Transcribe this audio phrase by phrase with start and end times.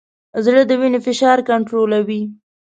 [0.45, 2.21] زړه د وینې فشار کنټرولوي.